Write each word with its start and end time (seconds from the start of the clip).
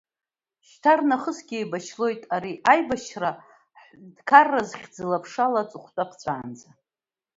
Шьҭарнахысгьы 0.67 1.55
еибашьлоит 1.59 2.21
ари 2.35 2.53
аибашьра 2.71 3.31
ҳҳәынҭқарразы 3.79 4.75
хьыӡла-ԥшала 4.79 5.59
аҵыхәтәа 5.63 6.09
ԥҵәаанӡа. 6.09 6.69